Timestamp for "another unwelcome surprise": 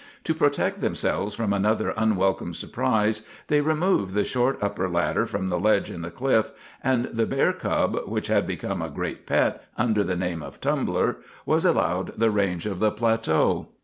1.53-3.21